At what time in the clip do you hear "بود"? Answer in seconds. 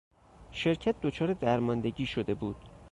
2.33-2.55